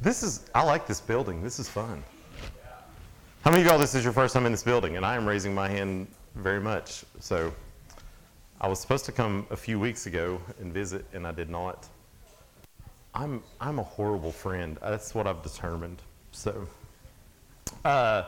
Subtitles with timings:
[0.00, 1.42] This is, I like this building.
[1.42, 2.02] This is fun.
[3.42, 4.96] How many of y'all, this is your first time in this building?
[4.96, 7.04] And I am raising my hand very much.
[7.18, 7.52] So
[8.60, 11.88] I was supposed to come a few weeks ago and visit, and I did not.
[13.14, 14.76] I'm, I'm a horrible friend.
[14.82, 16.02] That's what I've determined.
[16.32, 16.68] So
[17.84, 18.24] uh,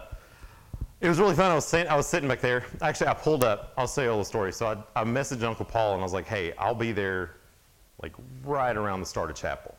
[1.03, 1.50] it was really fun.
[1.50, 2.64] I was, saying, I was sitting back there.
[2.80, 3.75] Actually, I pulled up.
[3.77, 4.55] I'll tell you all the story.
[4.55, 7.32] So I, I messaged Uncle Paul, and I was like, hey, I'll be there
[8.00, 8.12] like
[8.43, 9.75] right around the start of chapel.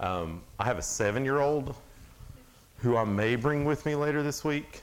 [0.00, 1.74] Um, I have a seven year old
[2.78, 4.82] who I may bring with me later this week.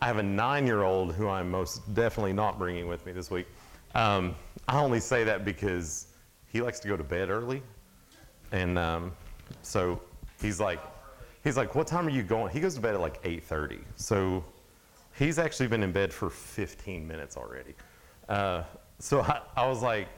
[0.00, 3.30] I have a nine year old who I'm most definitely not bringing with me this
[3.30, 3.46] week.
[3.94, 4.34] Um,
[4.66, 6.08] I only say that because
[6.48, 7.62] he likes to go to bed early.
[8.50, 9.12] And um,
[9.62, 10.00] so
[10.40, 10.80] he's like,
[11.44, 12.52] he's like, what time are you going?
[12.52, 13.80] He goes to bed at like 8.30.
[13.96, 14.44] So
[15.16, 17.74] he's actually been in bed for 15 minutes already.
[18.28, 18.64] Uh,
[18.98, 20.08] so I, I was like,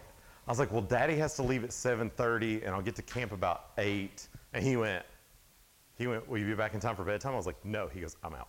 [0.47, 3.33] I was like, well, Daddy has to leave at 7:30, and I'll get to camp
[3.33, 4.29] about eight.
[4.53, 5.05] And he went,
[5.97, 7.33] he went, will you be back in time for bedtime?
[7.33, 7.89] I was like, no.
[7.89, 8.49] He goes, I'm out.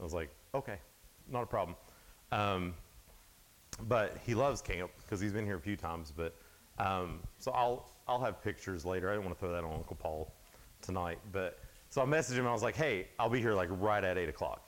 [0.00, 0.78] I was like, okay,
[1.30, 1.76] not a problem.
[2.32, 2.74] Um,
[3.82, 6.12] but he loves camp because he's been here a few times.
[6.16, 6.34] But
[6.78, 9.08] um, so I'll I'll have pictures later.
[9.10, 10.32] I didn't want to throw that on Uncle Paul
[10.80, 11.58] tonight, but
[11.90, 12.46] so I messaged him.
[12.46, 14.62] I was like, hey, I'll be here like right at eight o'clock,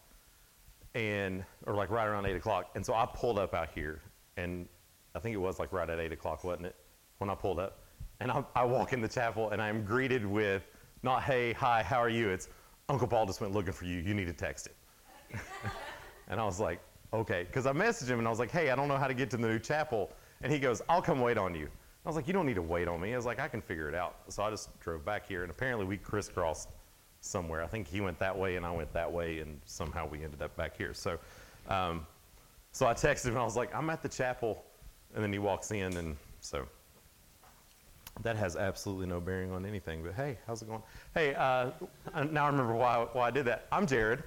[0.95, 2.71] and or like right around eight o'clock.
[2.75, 4.03] And so I pulled up out here,
[4.37, 4.69] and
[5.15, 6.77] I think it was like right at 8 o'clock, wasn't it,
[7.19, 7.81] when I pulled up?
[8.21, 10.63] And I, I walk in the chapel and I'm greeted with
[11.03, 12.29] not, hey, hi, how are you?
[12.29, 12.49] It's,
[12.89, 13.99] Uncle Paul just went looking for you.
[14.01, 15.41] You need to text him.
[16.29, 16.81] and I was like,
[17.13, 17.45] okay.
[17.45, 19.31] Because I messaged him and I was like, hey, I don't know how to get
[19.31, 20.11] to the new chapel.
[20.43, 21.69] And he goes, I'll come wait on you.
[22.05, 23.13] I was like, you don't need to wait on me.
[23.13, 24.17] I was like, I can figure it out.
[24.29, 26.71] So I just drove back here and apparently we crisscrossed
[27.21, 27.63] somewhere.
[27.63, 30.41] I think he went that way and I went that way and somehow we ended
[30.41, 30.95] up back here.
[30.95, 31.19] So,
[31.69, 32.07] um,
[32.73, 34.65] so I texted him and I was like, I'm at the chapel
[35.15, 36.67] and then he walks in, and so
[38.23, 40.03] that has absolutely no bearing on anything.
[40.03, 40.83] But hey, how's it going?
[41.15, 41.71] Hey, uh,
[42.31, 43.67] now I remember why, why I did that.
[43.73, 44.23] I'm Jared,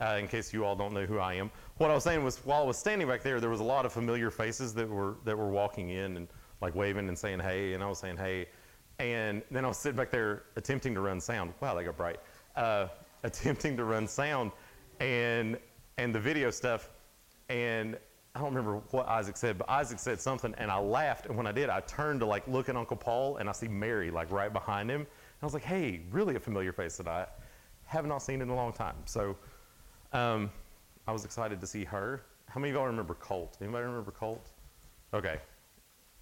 [0.00, 1.50] uh, in case you all don't know who I am.
[1.78, 3.86] What I was saying was, while I was standing back there, there was a lot
[3.86, 6.28] of familiar faces that were that were walking in and
[6.60, 8.46] like waving and saying hey, and I was saying hey,
[8.98, 11.54] and then I was sitting back there attempting to run sound.
[11.60, 12.20] Wow, they got bright.
[12.56, 12.88] Uh,
[13.24, 14.52] attempting to run sound,
[15.00, 15.58] and
[15.98, 16.90] and the video stuff,
[17.48, 17.96] and
[18.34, 21.26] I don't remember what Isaac said, but Isaac said something, and I laughed.
[21.26, 23.68] And when I did, I turned to like look at Uncle Paul, and I see
[23.68, 25.00] Mary like right behind him.
[25.02, 25.06] And
[25.42, 27.26] I was like, "Hey, really a familiar face that I
[27.84, 29.36] have not seen in a long time." So
[30.14, 30.50] um,
[31.06, 32.22] I was excited to see her.
[32.48, 33.58] How many of y'all remember Colt?
[33.60, 34.48] Anybody remember Colt?
[35.12, 35.38] Okay.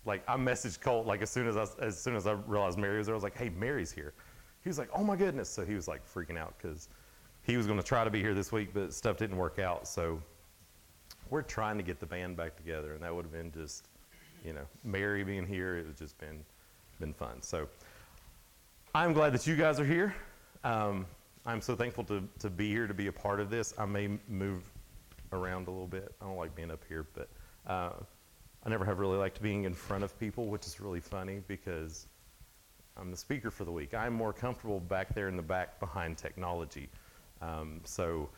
[0.04, 2.99] Like I messaged Colt like as soon as I, as soon as I realized Mary
[2.99, 4.15] was there, I was like, "Hey, Mary's here."
[4.65, 6.88] He was like, "Oh my goodness!" So he was like freaking out because
[7.44, 9.87] he was going to try to be here this week, but stuff didn't work out.
[9.87, 10.20] So
[11.31, 13.87] we're trying to get the band back together, and that would have been just,
[14.45, 15.77] you know, Mary being here.
[15.77, 16.45] It would just been
[16.99, 17.41] been fun.
[17.43, 17.69] So
[18.95, 20.15] I'm glad that you guys are here.
[20.65, 21.07] Um,
[21.47, 23.73] I'm so thankful to to be here to be a part of this.
[23.79, 24.71] I may move
[25.33, 26.15] around a little bit.
[26.21, 27.29] I don't like being up here, but
[27.67, 27.93] uh,
[28.65, 32.07] I never have really liked being in front of people, which is really funny because
[32.97, 33.95] I'm the speaker for the week.
[33.95, 36.89] I'm more comfortable back there in the back behind technology.
[37.41, 38.29] Um, so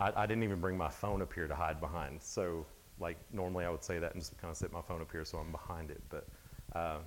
[0.00, 2.22] I, I, didn't even bring my phone up here to hide behind.
[2.22, 2.64] So,
[2.98, 5.24] like, normally I would say that and just kind of sit my phone up here
[5.24, 6.00] so I'm behind it.
[6.08, 6.26] But
[6.74, 6.98] uh,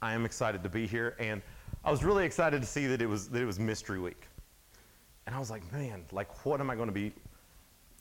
[0.00, 1.16] I am excited to be here.
[1.18, 1.42] And
[1.84, 4.26] I was really excited to see that it was, that it was Mystery Week.
[5.26, 7.12] And I was like, man, like, what am I going to be?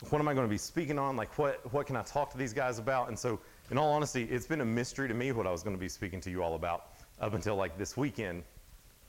[0.10, 1.16] What am I going to be speaking on?
[1.16, 3.10] Like, what, what can I talk to these guys about?
[3.10, 5.76] And so, in all honesty, it's been a mystery to me what I was going
[5.76, 6.88] to be speaking to you all about
[7.20, 8.44] up until like this weekend.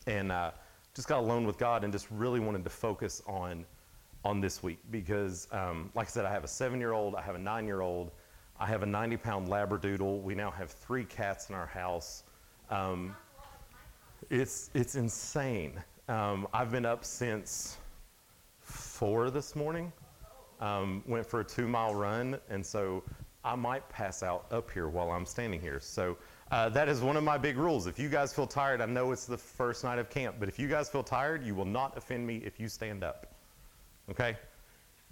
[0.07, 0.51] And uh,
[0.95, 3.65] just got alone with God and just really wanted to focus on
[4.25, 7.23] on this week because, um, like I said, I have a seven year old, I
[7.23, 8.13] have a nine year old,
[8.59, 10.23] I have a 90 pound Labradoodle.
[10.23, 12.23] We now have three cats in our house.
[12.71, 13.17] Um,
[14.31, 15.83] it's, it's insane.
[16.09, 17.79] Um, I've been up since
[18.61, 19.93] four this morning.
[20.61, 23.03] Um, went for a two mile run, and so
[23.45, 25.81] I might pass out up here while I'm standing here.
[25.81, 26.17] So
[26.53, 27.89] uh, that is one of my big rules.
[27.89, 30.61] If you guys feel tired, I know it's the first night of camp, but if
[30.61, 33.32] you guys feel tired, you will not offend me if you stand up
[34.11, 34.37] okay?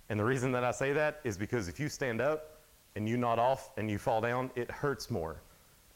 [0.09, 2.59] And the reason that I say that is because if you stand up
[2.97, 5.41] and you nod off and you fall down, it hurts more.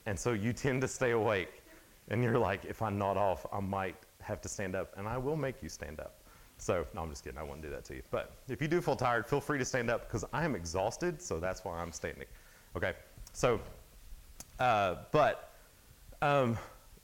[0.07, 1.63] And so you tend to stay awake.
[2.09, 4.93] And you're like, if I nod off, I might have to stand up.
[4.97, 6.21] And I will make you stand up.
[6.59, 7.39] So, no, I'm just kidding.
[7.39, 8.03] I wouldn't do that to you.
[8.11, 11.21] But if you do feel tired, feel free to stand up because I am exhausted.
[11.21, 12.27] So that's why I'm standing.
[12.77, 12.93] Okay?
[13.33, 13.61] So,
[14.61, 15.51] uh, but,
[16.23, 16.57] um,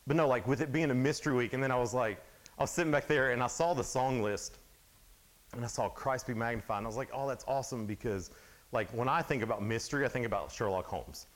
[0.06, 2.22] but no, like with it being a mystery week, and then I was like,
[2.58, 4.58] I was sitting back there and I saw the song list
[5.54, 6.78] and I saw Christ be magnified.
[6.78, 8.30] And I was like, oh, that's awesome because,
[8.72, 11.26] like, when I think about mystery, I think about Sherlock Holmes.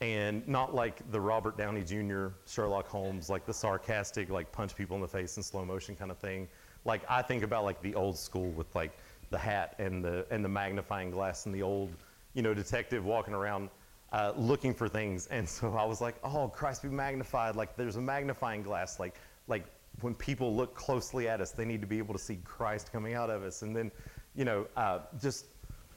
[0.00, 2.28] and not like the Robert Downey Jr.
[2.46, 6.10] Sherlock Holmes, like the sarcastic, like punch people in the face in slow motion kind
[6.10, 6.48] of thing.
[6.84, 8.96] Like I think about like the old school with like
[9.30, 11.96] the hat and the and the magnifying glass and the old,
[12.34, 13.70] you know, detective walking around
[14.12, 15.26] uh, looking for things.
[15.28, 17.56] And so I was like, oh, Christ be magnified.
[17.56, 19.00] Like there's a magnifying glass.
[19.00, 19.16] Like
[19.48, 19.64] like
[20.00, 23.14] when people look closely at us, they need to be able to see Christ coming
[23.14, 23.62] out of us.
[23.62, 23.90] And then,
[24.34, 25.46] you know, uh, just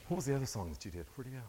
[0.08, 1.06] what was the other song that you did?
[1.14, 1.44] Where'd you go?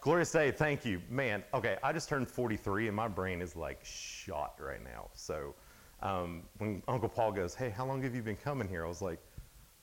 [0.00, 1.00] Glorious Day, thank you.
[1.08, 5.08] Man, okay, I just turned 43 and my brain is like shot right now.
[5.14, 5.54] So
[6.02, 8.84] um, when Uncle Paul goes, hey, how long have you been coming here?
[8.84, 9.18] I was like,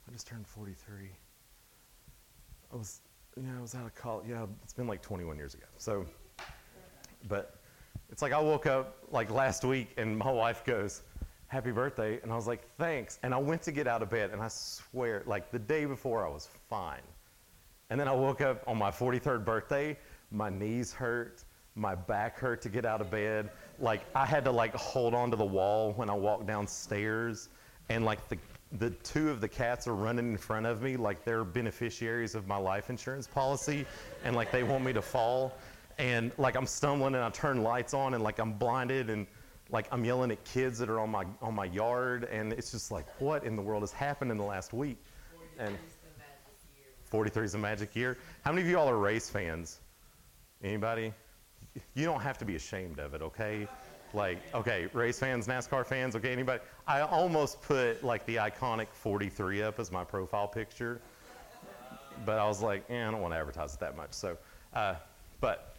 [0.08, 1.10] I just turned 43.
[2.72, 3.02] I was,
[3.36, 4.28] yeah, I was out of college.
[4.30, 5.66] Yeah, it's been like 21 years ago.
[5.78, 6.06] So,
[7.28, 7.56] but
[8.12, 11.02] it's like I woke up like last week and my wife goes,
[11.52, 12.20] happy birthday.
[12.24, 13.20] And I was like, thanks.
[13.24, 16.26] And I went to get out of bed and I swear, like the day before
[16.26, 17.02] I was fine.
[17.90, 19.98] And then I woke up on my 43rd birthday
[20.32, 21.44] my knees hurt,
[21.76, 23.50] my back hurt to get out of bed.
[23.80, 27.50] Like I had to like hold on to the wall when I walked downstairs,
[27.90, 28.38] and like the
[28.80, 32.48] the two of the cats are running in front of me like they're beneficiaries of
[32.48, 33.86] my life insurance policy,
[34.24, 35.58] and like they want me to fall,
[35.98, 39.28] and like I'm stumbling and I turn lights on and like I'm blinded and
[39.72, 42.92] like I'm yelling at kids that are on my on my yard, and it's just
[42.92, 44.98] like what in the world has happened in the last week?
[45.58, 45.78] And
[47.06, 48.18] 43 is a magic year.
[48.44, 49.80] How many of you all are race fans?
[50.64, 51.14] Anybody?
[51.94, 53.68] You don't have to be ashamed of it, okay?
[54.14, 56.62] Like, okay, race fans, NASCAR fans, okay, anybody?
[56.88, 61.02] I almost put like the iconic 43 up as my profile picture,
[62.26, 64.12] but I was like, eh, I don't want to advertise it that much.
[64.12, 64.38] So,
[64.74, 64.96] uh,
[65.40, 65.76] but,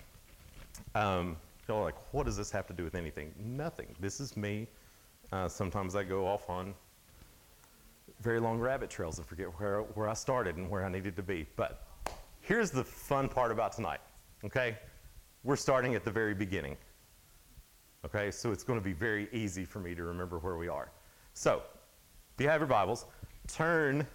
[0.94, 1.36] um,
[1.68, 3.32] you're like, what does this have to do with anything?
[3.38, 3.94] Nothing.
[4.00, 4.66] This is me.
[5.32, 6.74] Uh, sometimes I go off on
[8.20, 11.22] very long rabbit trails and forget where, where I started and where I needed to
[11.22, 11.46] be.
[11.56, 11.86] But
[12.40, 14.00] here's the fun part about tonight.
[14.44, 14.76] Okay?
[15.44, 16.76] We're starting at the very beginning.
[18.04, 18.30] Okay?
[18.30, 20.90] So it's going to be very easy for me to remember where we are.
[21.34, 21.62] So,
[22.34, 23.06] if you have your Bibles,
[23.48, 24.06] turn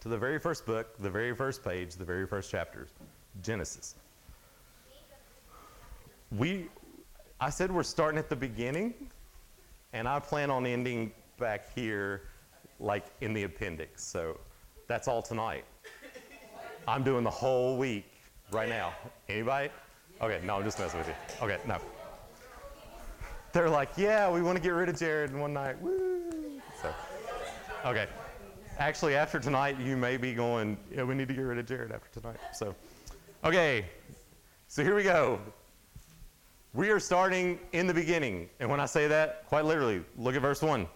[0.00, 2.88] to the very first book, the very first page, the very first chapter,
[3.42, 3.94] Genesis.
[6.36, 6.68] We,
[7.40, 8.94] I said we're starting at the beginning,
[9.92, 12.22] and I plan on ending back here,
[12.78, 14.04] like in the appendix.
[14.04, 14.38] So
[14.86, 15.64] that's all tonight.
[16.86, 18.06] I'm doing the whole week
[18.52, 18.92] right now?
[19.28, 19.70] Anybody?
[20.20, 21.14] Okay, no, I'm just messing with you.
[21.42, 21.78] Okay, no.
[23.52, 25.80] They're like, yeah, we want to get rid of Jared in one night.
[25.80, 26.60] Woo!
[26.80, 26.94] So,
[27.84, 28.06] okay.
[28.78, 31.90] Actually, after tonight, you may be going, yeah, we need to get rid of Jared
[31.90, 32.38] after tonight.
[32.54, 32.74] So,
[33.44, 33.86] okay.
[34.68, 35.40] So here we go.
[36.72, 38.48] We are starting in the beginning.
[38.60, 40.86] And when I say that, quite literally, look at verse 1.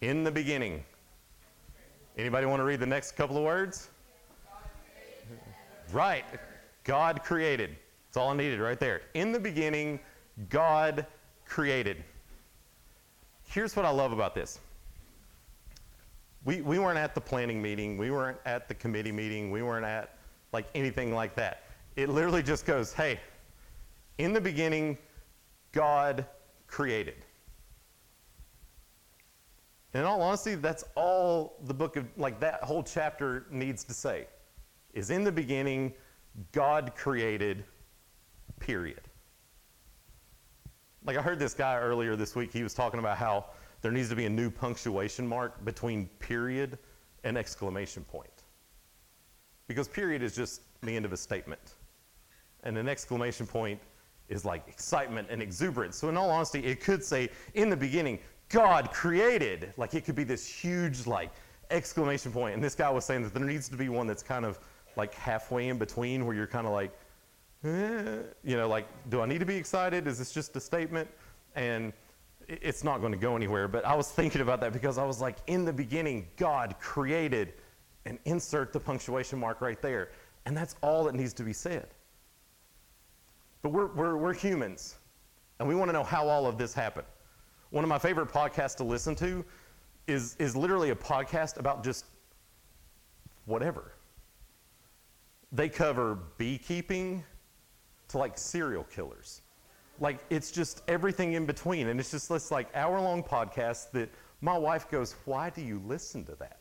[0.00, 0.82] In the beginning.
[2.16, 3.90] Anybody want to read the next couple of words?
[5.92, 6.24] Right.
[6.84, 7.76] God created.
[8.06, 9.02] That's all I needed right there.
[9.12, 10.00] In the beginning,
[10.48, 11.06] God
[11.44, 12.02] created.
[13.44, 14.58] Here's what I love about this.
[16.46, 17.98] We, we weren't at the planning meeting.
[17.98, 19.50] We weren't at the committee meeting.
[19.50, 20.16] We weren't at
[20.52, 21.64] like anything like that.
[21.96, 23.20] It literally just goes, hey,
[24.16, 24.96] in the beginning,
[25.72, 26.26] God
[26.66, 27.24] created.
[29.94, 34.26] In all honesty, that's all the book of, like that whole chapter needs to say.
[34.94, 35.92] Is in the beginning,
[36.52, 37.64] God created,
[38.60, 39.00] period.
[41.04, 43.46] Like I heard this guy earlier this week, he was talking about how
[43.82, 46.78] there needs to be a new punctuation mark between period
[47.24, 48.44] and exclamation point.
[49.66, 51.74] Because period is just the end of a statement.
[52.62, 53.80] And an exclamation point
[54.30, 55.96] is like excitement and exuberance.
[55.96, 58.18] So, in all honesty, it could say, in the beginning,
[58.48, 59.74] God created.
[59.76, 61.30] Like it could be this huge, like,
[61.70, 62.54] exclamation point.
[62.54, 64.58] And this guy was saying that there needs to be one that's kind of
[64.96, 66.92] like halfway in between where you're kind of like,
[67.64, 70.06] eh, you know, like, do I need to be excited?
[70.06, 71.08] Is this just a statement?
[71.54, 71.92] And
[72.48, 73.68] it's not going to go anywhere.
[73.68, 77.54] But I was thinking about that because I was like, in the beginning, God created,
[78.06, 80.10] and insert the punctuation mark right there.
[80.46, 81.88] And that's all that needs to be said.
[83.62, 84.96] But we're, we're, we're humans,
[85.58, 87.06] and we want to know how all of this happened.
[87.70, 89.44] One of my favorite podcasts to listen to
[90.06, 92.06] is, is literally a podcast about just
[93.44, 93.92] whatever
[95.52, 97.24] they cover beekeeping
[98.08, 99.42] to like serial killers.
[99.98, 101.88] Like it's just everything in between.
[101.88, 105.82] And it's just this like hour long podcast that my wife goes, Why do you
[105.86, 106.60] listen to that?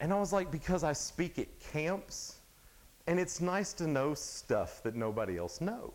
[0.00, 2.36] And I was like, Because I speak at camps
[3.06, 5.92] and it's nice to know stuff that nobody else knows.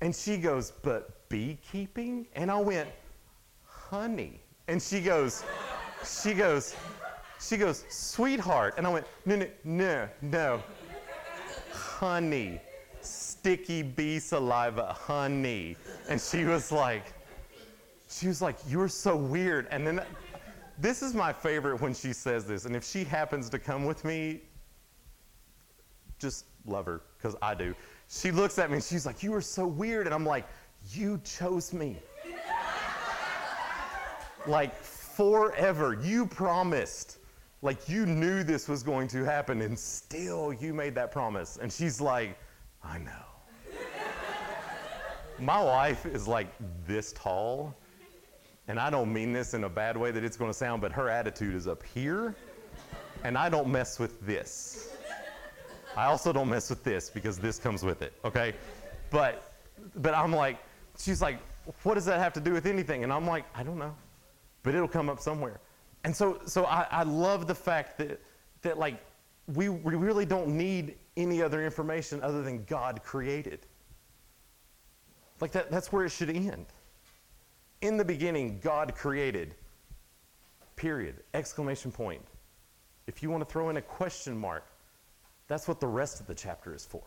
[0.00, 2.26] And she goes, But beekeeping?
[2.34, 2.88] And I went,
[3.64, 4.40] Honey.
[4.68, 5.44] And she goes,
[6.04, 6.74] She goes,
[7.40, 8.74] she goes, sweetheart.
[8.76, 10.62] And I went, no, no, no, no.
[11.72, 12.60] Honey.
[13.00, 15.76] sticky bee saliva honey.
[16.08, 17.12] And she was like,
[18.08, 19.68] she was like, you're so weird.
[19.70, 20.02] And then
[20.78, 22.64] this is my favorite when she says this.
[22.64, 24.42] And if she happens to come with me,
[26.18, 27.74] just love her because I do.
[28.08, 30.06] She looks at me and she's like, You are so weird.
[30.06, 30.46] And I'm like,
[30.90, 31.98] You chose me.
[34.46, 34.74] like,
[35.18, 35.98] forever.
[36.02, 37.18] You promised.
[37.60, 41.58] Like, you knew this was going to happen, and still you made that promise.
[41.60, 42.38] And she's like,
[42.84, 43.10] I know.
[45.40, 46.48] My wife is like
[46.86, 47.74] this tall,
[48.68, 50.92] and I don't mean this in a bad way that it's going to sound, but
[50.92, 52.34] her attitude is up here,
[53.24, 54.97] and I don't mess with this.
[55.98, 58.54] I also don't mess with this because this comes with it, okay?
[59.10, 59.52] But
[59.96, 60.58] but I'm like,
[60.96, 61.40] she's like,
[61.82, 63.02] what does that have to do with anything?
[63.02, 63.94] And I'm like, I don't know.
[64.62, 65.58] But it'll come up somewhere.
[66.04, 68.20] And so so I, I love the fact that
[68.62, 69.00] that like
[69.48, 73.66] we, we really don't need any other information other than God created.
[75.40, 76.66] Like that, that's where it should end.
[77.80, 79.56] In the beginning, God created.
[80.76, 81.24] Period.
[81.34, 82.22] Exclamation point.
[83.08, 84.64] If you want to throw in a question mark,
[85.48, 87.02] that's what the rest of the chapter is for.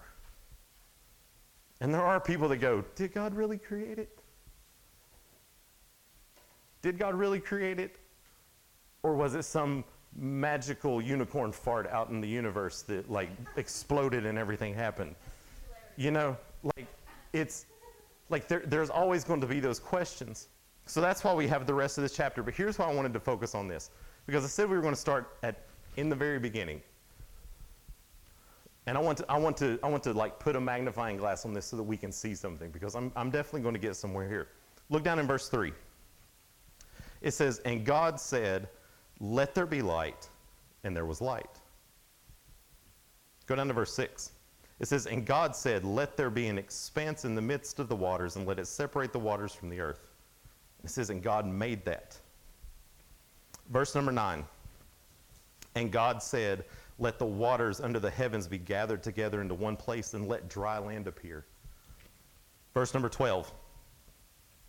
[1.80, 4.20] And there are people that go, Did God really create it?
[6.82, 7.96] Did God really create it?
[9.04, 9.84] Or was it some
[10.16, 15.16] magical unicorn fart out in the universe that like exploded and everything happened?
[15.96, 16.38] You know,
[16.76, 16.88] like
[17.34, 17.66] it's
[18.30, 20.48] like there, there's always going to be those questions.
[20.86, 22.42] So that's why we have the rest of this chapter.
[22.42, 23.92] But here's why I wanted to focus on this.
[24.26, 25.64] Because I said we were going to start at
[25.98, 26.82] in the very beginning.
[28.88, 31.46] And I want to, I want to, I want to like put a magnifying glass
[31.46, 33.96] on this so that we can see something because I'm, I'm definitely going to get
[33.96, 34.48] somewhere here.
[34.90, 35.72] Look down in verse 3.
[37.22, 38.68] It says, And God said,
[39.20, 40.28] Let there be light,
[40.84, 41.60] and there was light.
[43.46, 44.32] Go down to verse 6.
[44.80, 47.96] It says, And God said, Let there be an expanse in the midst of the
[47.96, 50.10] waters, and let it separate the waters from the earth.
[50.84, 52.18] It says, And God made that.
[53.70, 54.44] Verse number 9.
[55.76, 56.66] And God said,
[57.02, 60.78] let the waters under the heavens be gathered together into one place, and let dry
[60.78, 61.46] land appear.
[62.76, 63.52] Verse number 12.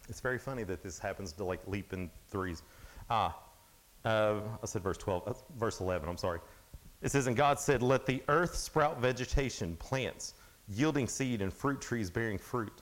[0.08, 2.62] It's very funny that this happens to like leap in threes.
[3.10, 3.38] Ah,
[4.06, 6.40] uh, I said verse 12, uh, verse 11, I'm sorry.
[7.02, 10.34] It says, And God said, Let the earth sprout vegetation, plants,
[10.68, 12.80] yielding seed, and fruit trees bearing fruit.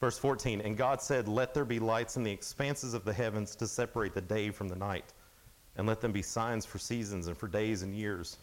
[0.00, 3.54] Verse 14, And God said, Let there be lights in the expanses of the heavens
[3.56, 5.12] to separate the day from the night,
[5.76, 8.38] and let them be signs for seasons and for days and years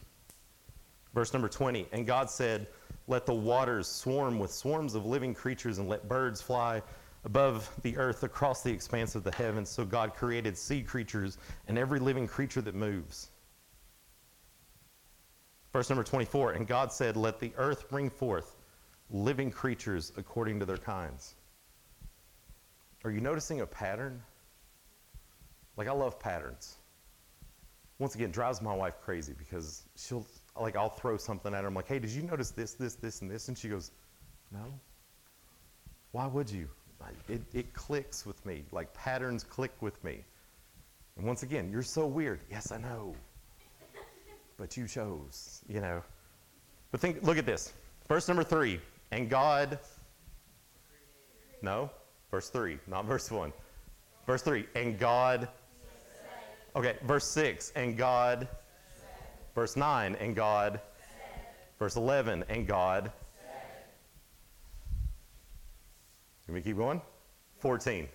[1.13, 2.67] Verse number 20 And God said,
[3.07, 6.81] Let the waters swarm with swarms of living creatures, and let birds fly
[7.25, 9.69] above the earth across the expanse of the heavens.
[9.69, 11.37] So God created sea creatures
[11.67, 13.29] and every living creature that moves.
[15.73, 18.55] Verse number 24 And God said, Let the earth bring forth
[19.09, 21.35] living creatures according to their kinds.
[23.03, 24.21] Are you noticing a pattern?
[25.77, 26.75] Like, I love patterns.
[27.97, 30.25] Once again, drives my wife crazy because she'll
[30.61, 31.67] like I'll throw something at her.
[31.67, 33.47] I'm like, hey, did you notice this, this, this, and this?
[33.47, 33.91] And she goes,
[34.51, 34.65] no.
[36.11, 36.67] Why would you?
[37.27, 38.63] It, it clicks with me.
[38.71, 40.23] Like patterns click with me.
[41.17, 42.41] And once again, you're so weird.
[42.49, 43.15] Yes, I know.
[44.57, 46.01] But you chose, you know.
[46.91, 47.73] But think, look at this.
[48.07, 48.81] Verse number three.
[49.11, 49.79] And God.
[51.61, 51.89] No,
[52.31, 53.53] verse three, not verse one.
[54.25, 54.65] Verse three.
[54.75, 55.47] And God.
[56.75, 57.71] Okay, verse six.
[57.75, 58.47] And God
[59.59, 60.79] Verse 9, and God.
[61.79, 63.11] Verse 11, and God.
[66.45, 67.01] Can we keep going?
[67.57, 68.07] 14.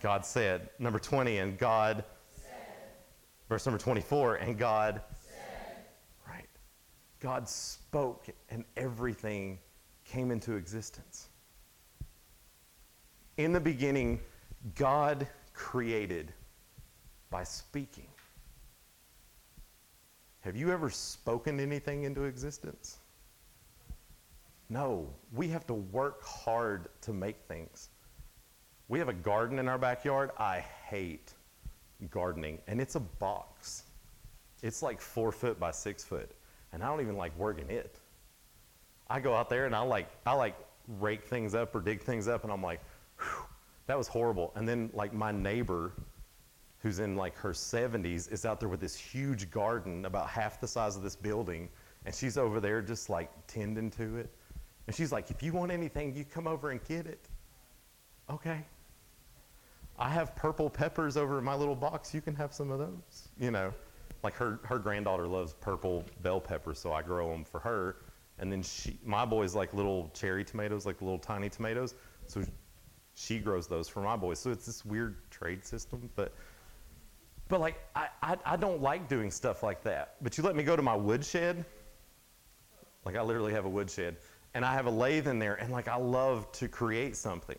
[0.00, 0.70] God said.
[0.78, 2.04] Number 20, and God.
[3.50, 5.02] Verse number 24, and God.
[6.26, 6.48] Right.
[7.20, 9.58] God spoke, and everything
[10.06, 11.28] came into existence.
[13.36, 14.20] In the beginning,
[14.74, 16.32] God created
[17.28, 18.07] by speaking.
[20.48, 23.00] Have you ever spoken anything into existence?
[24.70, 27.90] No, we have to work hard to make things.
[28.88, 30.30] We have a garden in our backyard.
[30.38, 31.34] I hate
[32.10, 33.82] gardening, and it's a box.
[34.62, 36.30] It's like four foot by six foot,
[36.72, 38.00] and I don't even like working it.
[39.10, 40.56] I go out there and I like I like
[40.98, 42.80] rake things up or dig things up, and I'm like,
[43.86, 44.52] that was horrible.
[44.54, 45.92] And then like my neighbor
[46.78, 50.68] who's in like her 70s, is out there with this huge garden about half the
[50.68, 51.68] size of this building,
[52.04, 54.30] and she's over there just like tending to it.
[54.86, 57.28] And she's like, if you want anything, you come over and get it.
[58.30, 58.64] Okay.
[59.98, 62.14] I have purple peppers over in my little box.
[62.14, 63.28] You can have some of those.
[63.38, 63.74] You know,
[64.22, 67.96] like her, her granddaughter loves purple bell peppers, so I grow them for her.
[68.38, 71.94] and then she, my boys like little cherry tomatoes, like little tiny tomatoes.
[72.26, 72.44] So
[73.14, 74.38] she grows those for my boys.
[74.38, 76.32] So it's this weird trade system, but
[77.48, 80.16] but like I, I, I don't like doing stuff like that.
[80.20, 81.64] But you let me go to my woodshed.
[83.04, 84.16] Like I literally have a woodshed,
[84.54, 87.58] and I have a lathe in there, and like I love to create something,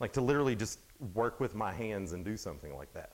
[0.00, 0.80] like to literally just
[1.14, 3.12] work with my hands and do something like that.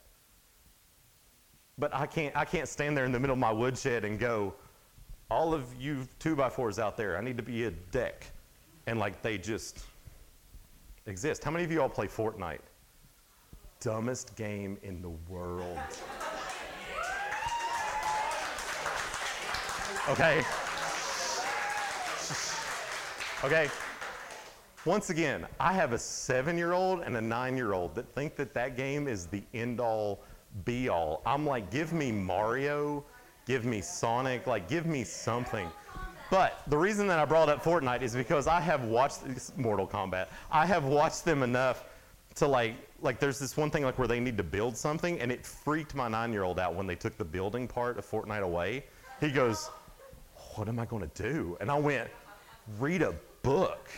[1.77, 4.55] But I can't I can't stand there in the middle of my woodshed and go,
[5.31, 8.27] all of you two by fours out there, I need to be a deck,
[8.87, 9.85] and like they just
[11.07, 11.43] exist.
[11.43, 12.61] How many of you all play Fortnite?
[13.85, 15.79] Dumbest game in the world.
[20.09, 20.43] Okay.
[23.45, 23.69] Okay.
[24.87, 28.37] Once again, I have a seven year old and a nine year old that think
[28.37, 30.21] that that game is the end all
[30.65, 31.21] be all.
[31.27, 33.05] I'm like, give me Mario,
[33.47, 35.69] give me Sonic, like, give me something.
[36.31, 39.21] But the reason that I brought up Fortnite is because I have watched
[39.59, 40.29] Mortal Kombat.
[40.51, 41.85] I have watched them enough
[42.37, 45.31] to like, like there's this one thing like where they need to build something, and
[45.31, 48.85] it freaked my nine-year-old out when they took the building part of Fortnite away.
[49.21, 49.71] He goes,
[50.55, 52.11] "What am I to do?" And I went,
[52.79, 53.89] "Read a book."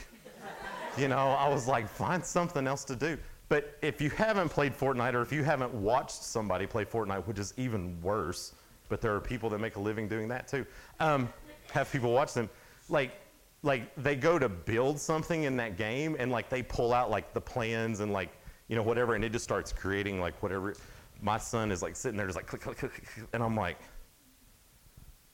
[0.99, 4.76] You know, I was like, "Find something else to do." But if you haven't played
[4.76, 8.55] Fortnite, or if you haven't watched somebody play Fortnite, which is even worse,
[8.88, 10.66] but there are people that make a living doing that too.
[11.00, 11.33] Um,
[11.73, 12.50] have people watch them.
[12.88, 13.12] Like,
[13.66, 17.35] like they go to build something in that game, and like they pull out like
[17.35, 18.30] the plans and like
[18.68, 20.75] you know whatever, and it just starts creating like whatever.
[21.20, 23.78] My son is like sitting there, just like click, click, click, click and I'm like,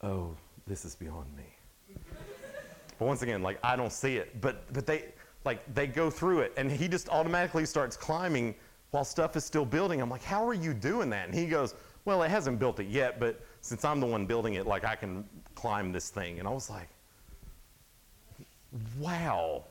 [0.00, 0.34] oh,
[0.66, 1.44] this is beyond me.
[2.98, 5.12] but once again, like I don't see it, but but they
[5.44, 8.54] like they go through it, and he just automatically starts climbing
[8.92, 10.00] while stuff is still building.
[10.00, 11.26] I'm like, how are you doing that?
[11.26, 11.74] And he goes,
[12.04, 14.94] well, it hasn't built it yet, but since I'm the one building it, like I
[14.94, 15.24] can
[15.54, 16.38] climb this thing.
[16.38, 16.88] And I was like,
[18.98, 19.64] wow.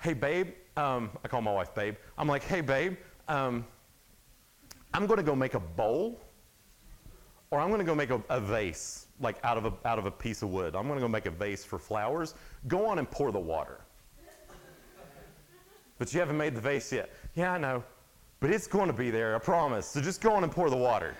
[0.00, 0.48] Hey, babe.
[0.76, 1.96] Um, I call my wife babe.
[2.16, 2.96] I'm like, hey, babe,
[3.28, 3.66] um,
[4.94, 6.20] I'm going to go make a bowl
[7.50, 10.06] or I'm going to go make a, a, vase, like out of a, out of
[10.06, 10.76] a piece of wood.
[10.76, 12.34] I'm going to go make a vase for flowers.
[12.68, 13.80] Go on and pour the water.
[15.98, 17.10] but you haven't made the vase yet.
[17.34, 17.82] Yeah, I know.
[18.38, 19.86] But it's going to be there, I promise.
[19.86, 21.14] So just go on and pour the water.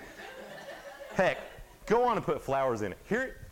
[1.14, 1.38] Heck,
[1.86, 2.98] go on and put flowers in it.
[3.08, 3.48] Here,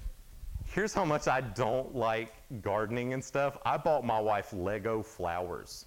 [0.65, 3.59] here's how much I don't like gardening and stuff.
[3.65, 5.87] I bought my wife Lego flowers.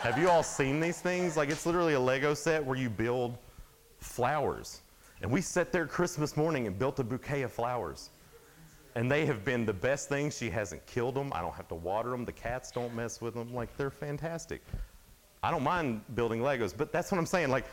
[0.00, 1.36] Have you all seen these things?
[1.36, 3.36] Like it's literally a Lego set where you build
[3.98, 4.80] flowers.
[5.22, 8.10] And we sat there Christmas morning and built a bouquet of flowers.
[8.94, 10.30] And they have been the best thing.
[10.30, 11.30] She hasn't killed them.
[11.34, 12.24] I don't have to water them.
[12.24, 13.54] The cats don't mess with them.
[13.54, 14.62] Like they're fantastic.
[15.42, 17.50] I don't mind building Legos, but that's what I'm saying.
[17.50, 17.64] Like,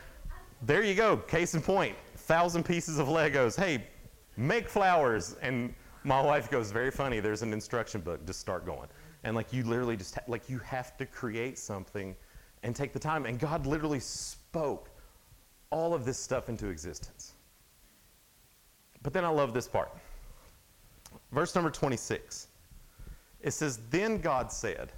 [0.62, 1.18] there you go.
[1.18, 3.58] Case in point thousand pieces of Legos.
[3.58, 3.88] Hey,
[4.36, 5.36] make flowers.
[5.42, 7.20] And my wife goes, very funny.
[7.20, 8.26] There's an instruction book.
[8.26, 8.88] Just start going.
[9.24, 12.16] And like you literally just ha- like you have to create something
[12.64, 13.26] and take the time.
[13.26, 14.90] And God literally spoke
[15.70, 17.34] all of this stuff into existence.
[19.04, 19.92] But then I love this part.
[21.32, 22.48] Verse number 26.
[23.42, 24.92] It says, Then God said,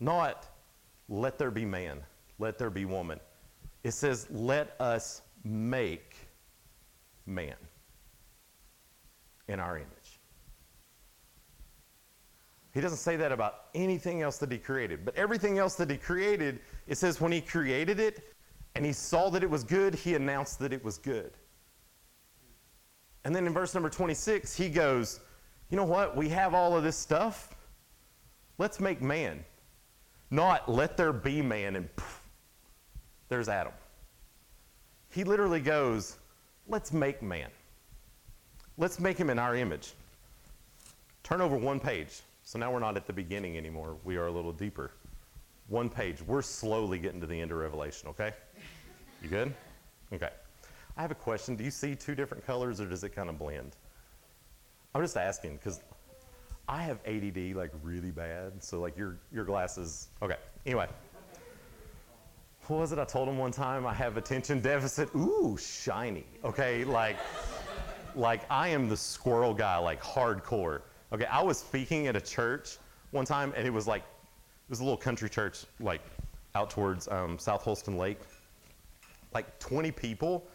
[0.00, 0.48] not
[1.08, 2.00] let there be man,
[2.38, 3.20] let there be woman.
[3.82, 6.16] It says, let us make
[7.26, 7.54] man
[9.48, 10.20] in our image.
[12.72, 15.04] He doesn't say that about anything else that he created.
[15.04, 18.34] But everything else that he created, it says when he created it
[18.74, 21.32] and he saw that it was good, he announced that it was good.
[23.24, 25.20] And then in verse number 26, he goes,
[25.70, 26.16] You know what?
[26.16, 27.54] We have all of this stuff.
[28.58, 29.44] Let's make man.
[30.30, 32.22] Not let there be man and poof,
[33.28, 33.72] there's Adam.
[35.10, 36.16] He literally goes,
[36.66, 37.50] let's make man.
[38.76, 39.94] Let's make him in our image.
[41.22, 42.22] Turn over one page.
[42.42, 43.96] So now we're not at the beginning anymore.
[44.04, 44.90] We are a little deeper.
[45.68, 46.20] One page.
[46.22, 48.32] We're slowly getting to the end of Revelation, okay?
[49.22, 49.54] You good?
[50.12, 50.30] Okay.
[50.96, 51.56] I have a question.
[51.56, 53.76] Do you see two different colors or does it kind of blend?
[54.94, 55.80] I'm just asking because
[56.68, 58.62] I have ADD like really bad.
[58.62, 60.08] So like your your glasses.
[60.22, 60.36] Okay.
[60.66, 60.88] Anyway,
[62.68, 63.86] what was it I told him one time?
[63.86, 65.14] I have attention deficit.
[65.14, 66.24] Ooh, shiny.
[66.44, 67.16] Okay, like,
[68.16, 70.82] like I am the squirrel guy, like hardcore.
[71.12, 72.78] Okay, I was speaking at a church
[73.10, 76.00] one time, and it was like, it was a little country church, like
[76.54, 78.18] out towards um, South Holston Lake.
[79.32, 80.46] Like 20 people.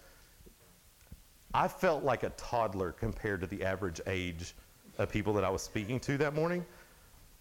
[1.54, 4.54] I felt like a toddler compared to the average age
[4.98, 6.65] of people that I was speaking to that morning.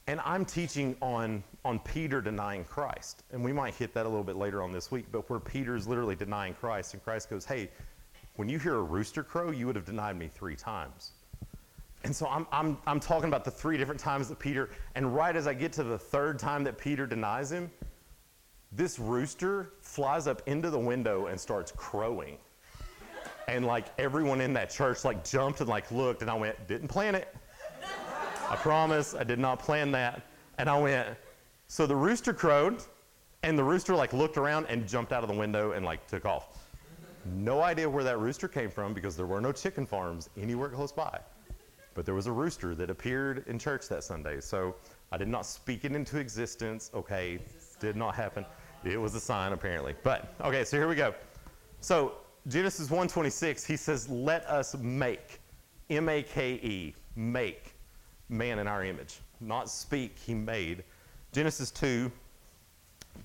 [0.07, 3.25] And I'm teaching on, on Peter denying Christ.
[3.31, 5.87] And we might hit that a little bit later on this week, but where Peter's
[5.87, 7.69] literally denying Christ, and Christ goes, Hey,
[8.39, 11.11] when you hear a rooster crow, you would have denied me three times.
[12.05, 15.35] And so I'm, I'm, I'm talking about the three different times that Peter, and right
[15.35, 17.69] as I get to the third time that Peter denies him,
[18.71, 22.37] this rooster flies up into the window and starts crowing.
[23.49, 26.87] And like everyone in that church like jumped and like looked, and I went, didn't
[26.87, 27.35] plan it.
[28.49, 30.23] I promise, I did not plan that.
[30.59, 31.09] And I went,
[31.67, 32.85] so the rooster crowed,
[33.43, 36.25] and the rooster like looked around and jumped out of the window and like took
[36.25, 36.58] off.
[37.35, 40.93] No idea where that rooster came from because there were no chicken farms anywhere close
[40.93, 41.19] by.
[41.95, 44.41] But there was a rooster that appeared in church that Sunday.
[44.41, 44.77] So
[45.11, 46.91] I did not speak it into existence.
[46.95, 47.41] Okay,
[47.81, 48.45] did not happen.
[48.85, 49.95] It was a sign apparently.
[50.03, 51.15] But okay, so here we go.
[51.81, 52.15] So
[52.47, 55.41] Genesis 1:26, he says, "Let us make
[55.91, 57.75] M A K E, make
[58.29, 60.85] man in our image." Not speak, he made.
[61.33, 62.11] Genesis 2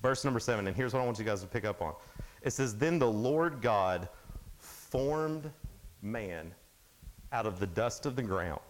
[0.02, 1.94] verse number 7, and here's what I want you guys to pick up on.
[2.44, 4.08] It says, Then the Lord God
[4.58, 5.50] formed
[6.02, 6.54] man
[7.32, 8.60] out of the dust of the ground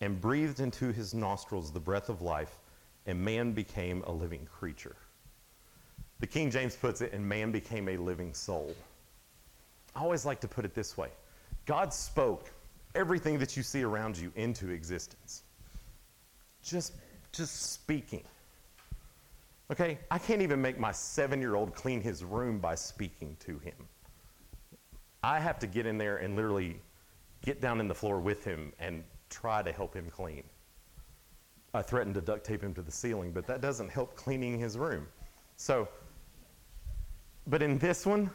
[0.00, 2.58] and breathed into his nostrils the breath of life,
[3.06, 4.96] and man became a living creature.
[6.20, 8.74] The King James puts it, and man became a living soul.
[9.94, 11.10] I always like to put it this way
[11.66, 12.50] God spoke
[12.94, 15.42] everything that you see around you into existence.
[16.62, 16.92] Just,
[17.32, 18.24] just speaking.
[19.70, 23.58] Okay, I can't even make my seven year old clean his room by speaking to
[23.58, 23.74] him.
[25.22, 26.80] I have to get in there and literally
[27.44, 30.42] get down in the floor with him and try to help him clean.
[31.72, 34.76] I threatened to duct tape him to the ceiling, but that doesn't help cleaning his
[34.76, 35.06] room.
[35.56, 35.88] So,
[37.46, 38.30] but in this one,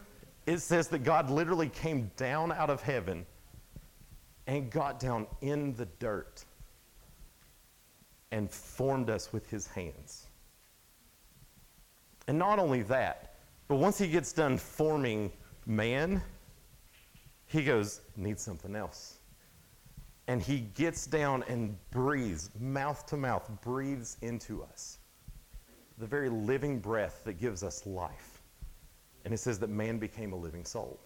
[0.45, 3.25] it says that God literally came down out of heaven
[4.47, 6.45] and got down in the dirt
[8.31, 10.24] and formed us with his hands.
[12.27, 13.35] And not only that,
[13.67, 15.31] but once he gets done forming
[15.65, 16.21] man,
[17.47, 19.19] he goes, need something else.
[20.27, 24.97] And he gets down and breathes, mouth to mouth, breathes into us
[25.97, 28.41] the very living breath that gives us life.
[29.23, 30.99] And it says that man became a living soul.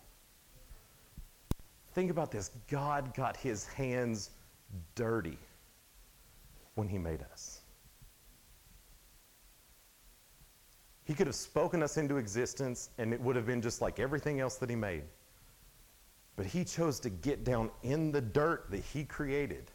[1.94, 4.32] Think about this God got his hands
[4.96, 5.38] dirty
[6.76, 7.59] when he made us.
[11.10, 14.40] He could have spoken us into existence and it would have been just like everything
[14.40, 15.02] else that He made.
[16.36, 19.72] But He chose to get down in the dirt that He created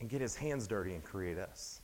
[0.00, 1.82] and get His hands dirty and create us.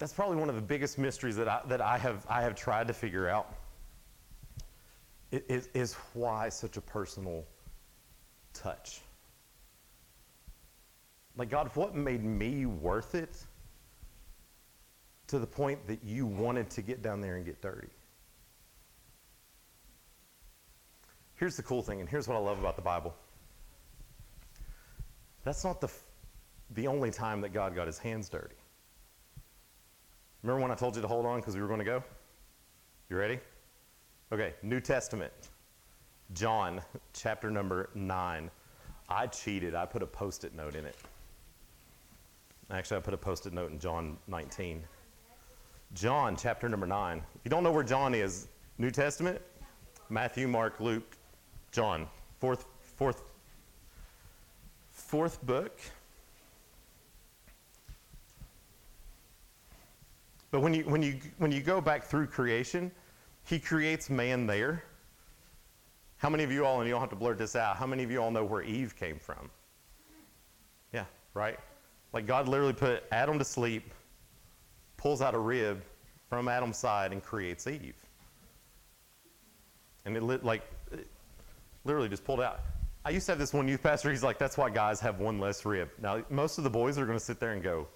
[0.00, 2.88] That's probably one of the biggest mysteries that I, that I, have, I have tried
[2.88, 3.54] to figure out
[5.30, 7.44] is, is why such a personal
[8.52, 9.00] touch.
[11.38, 13.36] Like, God, what made me worth it
[15.28, 17.88] to the point that you wanted to get down there and get dirty?
[21.36, 23.14] Here's the cool thing, and here's what I love about the Bible.
[25.44, 25.88] That's not the,
[26.72, 28.56] the only time that God got his hands dirty.
[30.42, 32.02] Remember when I told you to hold on because we were going to go?
[33.08, 33.38] You ready?
[34.32, 35.32] Okay, New Testament,
[36.32, 36.80] John,
[37.12, 38.50] chapter number 9.
[39.08, 39.76] I cheated.
[39.76, 40.96] I put a post it note in it.
[42.70, 44.82] Actually, I put a post it note in John 19.
[45.94, 47.18] John, chapter number 9.
[47.18, 49.40] If you don't know where John is, New Testament,
[50.10, 51.16] Matthew, Mark, Luke,
[51.72, 52.06] John,
[52.38, 53.22] fourth, fourth,
[54.90, 55.80] fourth book.
[60.50, 62.90] But when you, when, you, when you go back through creation,
[63.44, 64.84] he creates man there.
[66.18, 68.02] How many of you all, and you don't have to blurt this out, how many
[68.02, 69.50] of you all know where Eve came from?
[70.92, 71.58] Yeah, right?
[72.12, 73.92] Like God literally put Adam to sleep,
[74.96, 75.82] pulls out a rib
[76.28, 77.96] from Adam's side, and creates Eve.
[80.04, 81.06] And it lit, like it
[81.84, 82.60] literally just pulled out.
[83.04, 84.10] I used to have this one youth pastor.
[84.10, 87.06] He's like, "That's why guys have one less rib." Now, most of the boys are
[87.06, 87.86] going to sit there and go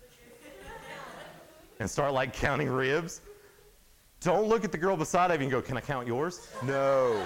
[1.80, 3.20] and start like counting ribs.
[4.20, 7.24] Don't look at the girl beside you and go, "Can I count yours?" No.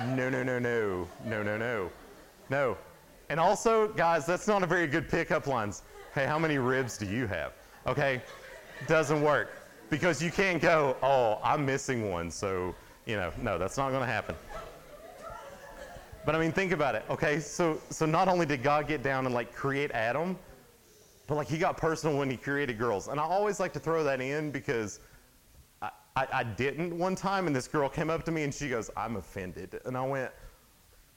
[0.00, 1.90] No, no, no, no, no, no, no,
[2.50, 2.76] no.
[3.28, 5.82] And also, guys, that's not a very good pickup lines.
[6.14, 7.52] Hey, how many ribs do you have?
[7.86, 8.22] Okay?
[8.86, 9.50] Doesn't work.
[9.90, 12.74] Because you can't go, oh, I'm missing one, so,
[13.06, 14.34] you know, no, that's not going to happen.
[16.24, 17.04] But I mean, think about it.
[17.10, 20.38] Okay, so so not only did God get down and like create Adam,
[21.26, 23.08] but like he got personal when he created girls.
[23.08, 25.00] And I always like to throw that in because
[25.82, 28.70] I, I, I didn't one time, and this girl came up to me and she
[28.70, 30.30] goes, "I'm offended," and I went,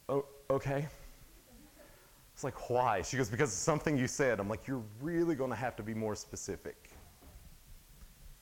[0.10, 0.88] "Oh, okay."
[2.38, 3.02] It's like, why?
[3.02, 4.40] She goes, because of something you said.
[4.40, 6.92] I'm like, you're really going to have to be more specific.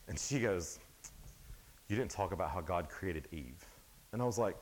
[0.09, 0.79] And she goes,
[1.87, 3.63] you didn't talk about how God created Eve.
[4.11, 4.57] And I was like,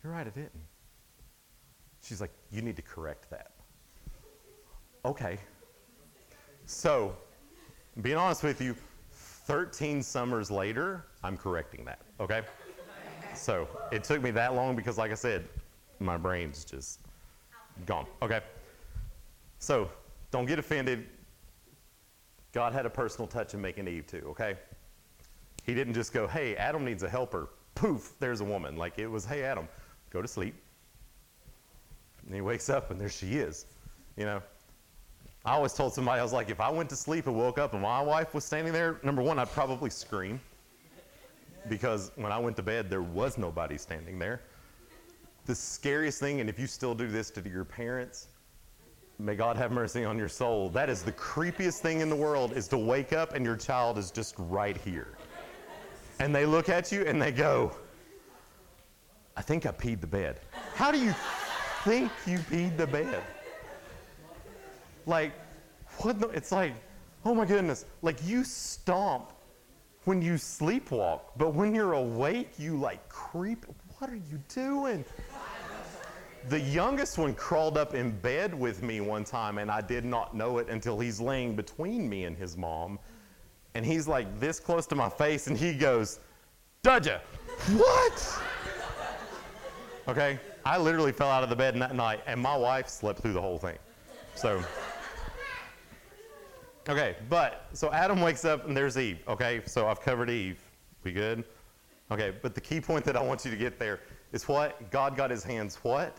[0.00, 0.52] You're right, I didn't.
[2.04, 3.50] She's like, You need to correct that.
[5.04, 5.38] Okay.
[6.66, 7.16] So,
[8.00, 8.76] being honest with you,
[9.10, 12.42] 13 summers later, I'm correcting that, okay?
[13.34, 15.48] So, it took me that long because, like I said,
[15.98, 17.00] my brain's just
[17.86, 18.40] gone, okay?
[19.58, 19.90] So,
[20.30, 21.06] don't get offended.
[22.52, 24.56] God had a personal touch in making Eve, too, okay?
[25.64, 27.50] He didn't just go, hey, Adam needs a helper.
[27.74, 28.76] Poof, there's a woman.
[28.76, 29.68] Like it was, hey, Adam,
[30.10, 30.54] go to sleep.
[32.26, 33.66] And he wakes up and there she is,
[34.16, 34.42] you know?
[35.44, 37.72] I always told somebody, I was like, if I went to sleep and woke up
[37.72, 40.40] and my wife was standing there, number one, I'd probably scream
[41.68, 44.42] because when I went to bed, there was nobody standing there.
[45.46, 48.28] The scariest thing, and if you still do this to your parents,
[49.18, 50.68] may God have mercy on your soul.
[50.70, 53.98] That is the creepiest thing in the world is to wake up and your child
[53.98, 55.16] is just right here.
[56.20, 57.74] And they look at you and they go,
[59.36, 60.40] I think I peed the bed.
[60.74, 61.14] How do you
[61.84, 63.22] think you peed the bed?
[65.06, 65.32] Like,
[65.98, 66.20] what?
[66.20, 66.74] The, it's like,
[67.24, 67.86] oh my goodness.
[68.02, 69.32] Like you stomp
[70.04, 73.66] when you sleepwalk, but when you're awake, you like creep.
[74.02, 75.04] What are you doing?
[76.48, 80.34] The youngest one crawled up in bed with me one time, and I did not
[80.34, 82.98] know it until he's laying between me and his mom.
[83.76, 86.18] And he's like this close to my face, and he goes,
[86.82, 87.20] Dudja,
[87.76, 88.42] what?
[90.08, 93.34] Okay, I literally fell out of the bed that night, and my wife slept through
[93.34, 93.78] the whole thing.
[94.34, 94.60] So,
[96.88, 99.20] okay, but so Adam wakes up and there's Eve.
[99.28, 100.58] Okay, so I've covered Eve.
[101.04, 101.44] We good?
[102.10, 104.00] Okay, but the key point that I want you to get there
[104.32, 104.90] is what?
[104.90, 106.16] God got his hands what?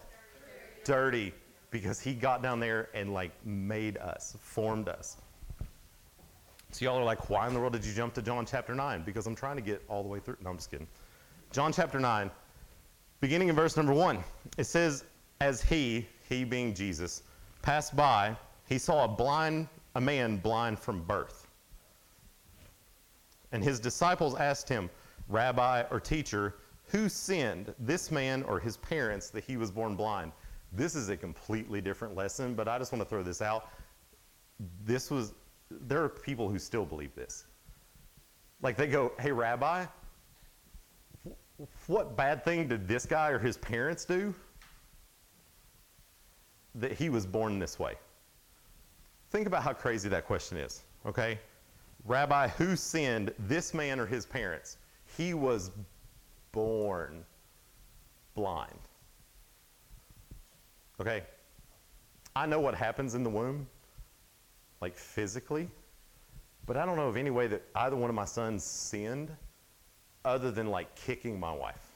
[0.83, 1.33] Dirty.
[1.69, 5.17] Because he got down there and like made us, formed us.
[6.71, 9.03] So y'all are like, why in the world did you jump to John chapter 9?
[9.03, 10.37] Because I'm trying to get all the way through.
[10.43, 10.87] No, I'm just kidding.
[11.51, 12.31] John chapter 9,
[13.19, 14.23] beginning in verse number 1,
[14.57, 15.03] it says,
[15.39, 17.21] As he, he being Jesus,
[17.61, 18.35] passed by,
[18.67, 21.47] he saw a blind, a man blind from birth.
[23.51, 24.89] And his disciples asked him,
[25.33, 30.31] Rabbi or teacher, who sinned, this man or his parents, that he was born blind?
[30.71, 33.69] This is a completely different lesson, but I just want to throw this out.
[34.85, 35.33] This was,
[35.71, 37.45] there are people who still believe this.
[38.61, 39.85] Like they go, hey, Rabbi,
[41.87, 44.35] what bad thing did this guy or his parents do
[46.75, 47.95] that he was born this way?
[49.31, 51.39] Think about how crazy that question is, okay?
[52.05, 54.77] Rabbi, who sinned, this man or his parents?
[55.17, 55.71] He was
[56.51, 57.25] born
[58.35, 58.79] blind.
[60.99, 61.23] Okay?
[62.35, 63.67] I know what happens in the womb,
[64.81, 65.69] like physically,
[66.65, 69.29] but I don't know of any way that either one of my sons sinned
[70.25, 71.91] other than like kicking my wife.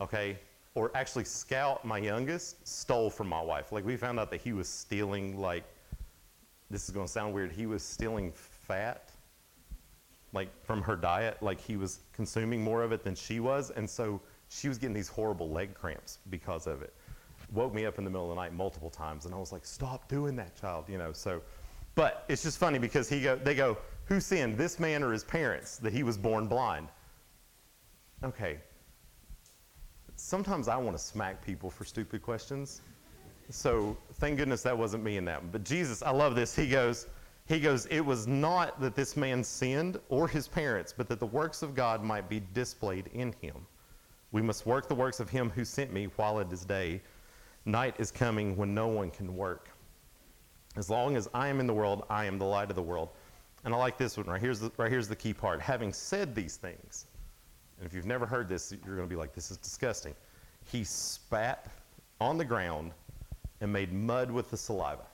[0.00, 0.38] Okay?
[0.74, 3.72] Or actually, Scout, my youngest, stole from my wife.
[3.72, 5.64] Like, we found out that he was stealing, like,
[6.70, 9.10] this is going to sound weird, he was stealing fat,
[10.32, 11.42] like, from her diet.
[11.42, 13.70] Like, he was consuming more of it than she was.
[13.70, 16.94] And so she was getting these horrible leg cramps because of it
[17.52, 19.64] woke me up in the middle of the night multiple times, and I was like,
[19.64, 21.12] "Stop doing that, child," you know.
[21.12, 21.42] So,
[21.94, 25.24] but it's just funny because he go, they go, "Who sinned, this man or his
[25.24, 26.88] parents, that he was born blind?"
[28.22, 28.60] Okay.
[30.16, 32.80] Sometimes I want to smack people for stupid questions.
[33.50, 35.40] So thank goodness that wasn't me in that.
[35.40, 35.50] one.
[35.50, 36.54] But Jesus, I love this.
[36.54, 37.06] He goes,
[37.48, 41.26] he goes, it was not that this man sinned or his parents, but that the
[41.26, 43.66] works of God might be displayed in him.
[44.32, 47.00] We must work the works of him who sent me while it is day.
[47.64, 49.70] Night is coming when no one can work.
[50.76, 53.08] As long as I am in the world, I am the light of the world.
[53.64, 55.60] And I like this one right here's the, right here's the key part.
[55.60, 57.06] Having said these things,
[57.78, 60.14] and if you've never heard this, you're going to be like, this is disgusting.
[60.70, 61.66] He spat
[62.20, 62.92] on the ground
[63.60, 65.04] and made mud with the saliva.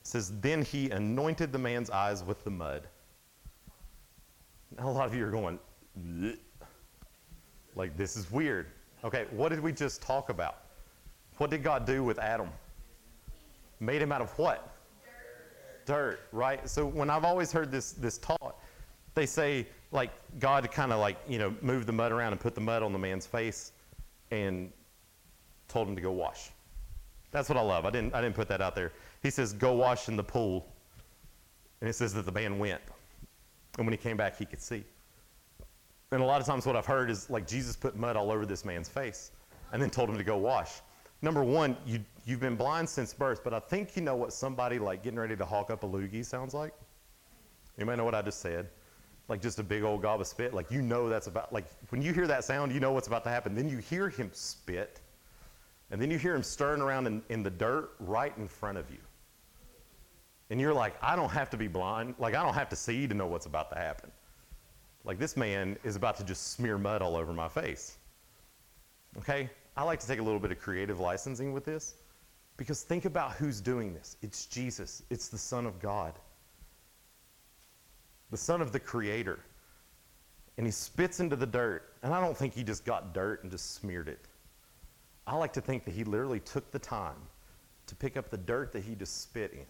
[0.11, 2.87] says, then he anointed the man's eyes with the mud.
[4.77, 5.57] Now, a lot of you are going,
[6.05, 6.37] Bleh.
[7.75, 8.67] like, this is weird.
[9.05, 10.57] Okay, what did we just talk about?
[11.37, 12.49] What did God do with Adam?
[13.79, 14.75] Made him out of what?
[15.85, 16.69] Dirt, Dirt right?
[16.69, 18.59] So when I've always heard this this taught,
[19.15, 22.53] they say like God kind of like you know moved the mud around and put
[22.53, 23.71] the mud on the man's face,
[24.29, 24.71] and
[25.67, 26.51] told him to go wash.
[27.31, 27.85] That's what I love.
[27.85, 28.91] I didn't I didn't put that out there.
[29.23, 30.67] He says go wash in the pool,
[31.79, 32.81] and it says that the man went,
[33.77, 34.83] and when he came back he could see.
[36.11, 38.45] And a lot of times, what I've heard is like Jesus put mud all over
[38.45, 39.31] this man's face
[39.71, 40.81] and then told him to go wash.
[41.21, 44.77] Number one, you, you've been blind since birth, but I think you know what somebody
[44.79, 46.73] like getting ready to hawk up a loogie sounds like.
[47.77, 48.67] You may know what I just said.
[49.29, 50.53] like just a big old gob of spit.
[50.53, 53.23] Like you know that's about, like when you hear that sound, you know what's about
[53.23, 53.55] to happen.
[53.55, 54.99] Then you hear him spit,
[55.89, 58.91] and then you hear him stirring around in, in the dirt right in front of
[58.91, 58.97] you.
[60.51, 62.15] And you're like, I don't have to be blind.
[62.19, 64.11] Like, I don't have to see to know what's about to happen.
[65.05, 67.97] Like, this man is about to just smear mud all over my face.
[69.17, 69.49] Okay?
[69.77, 71.95] I like to take a little bit of creative licensing with this
[72.57, 74.17] because think about who's doing this.
[74.21, 76.19] It's Jesus, it's the Son of God,
[78.29, 79.39] the Son of the Creator.
[80.57, 81.93] And he spits into the dirt.
[82.03, 84.19] And I don't think he just got dirt and just smeared it.
[85.25, 87.15] I like to think that he literally took the time
[87.87, 89.65] to pick up the dirt that he just spit in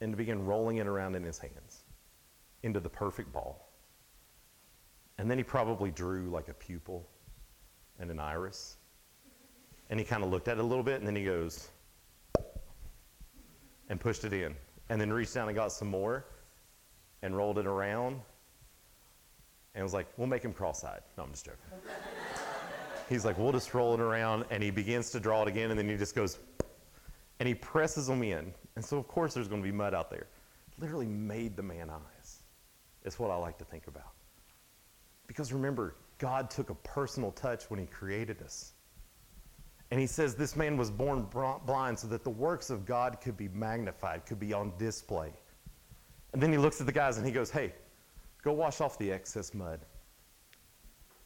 [0.00, 1.84] and to begin rolling it around in his hands
[2.62, 3.68] into the perfect ball.
[5.18, 7.08] And then he probably drew like a pupil
[7.98, 8.76] and an iris.
[9.90, 11.68] And he kind of looked at it a little bit and then he goes
[13.88, 14.54] and pushed it in.
[14.88, 16.26] And then reached down and got some more
[17.22, 18.20] and rolled it around
[19.74, 21.00] and was like, we'll make him cross eyed.
[21.16, 21.60] No, I'm just joking.
[23.08, 24.44] He's like, we'll just roll it around.
[24.50, 26.38] And he begins to draw it again and then he just goes
[27.40, 28.52] and he presses them in.
[28.76, 30.26] And so, of course, there's going to be mud out there.
[30.78, 32.42] Literally made the man eyes.
[33.04, 34.12] It's what I like to think about.
[35.26, 38.72] Because remember, God took a personal touch when he created us.
[39.90, 41.26] And he says this man was born
[41.66, 45.32] blind so that the works of God could be magnified, could be on display.
[46.32, 47.72] And then he looks at the guys and he goes, Hey,
[48.42, 49.80] go wash off the excess mud.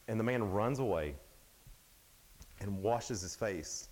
[0.07, 1.15] And the man runs away
[2.59, 3.89] and washes his face.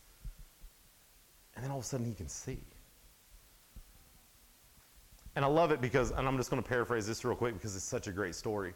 [1.56, 2.60] And then all of a sudden he can see.
[5.38, 7.76] And I love it because, and I'm just going to paraphrase this real quick because
[7.76, 8.74] it's such a great story.